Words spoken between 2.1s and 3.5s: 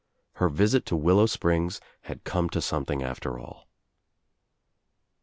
come to something after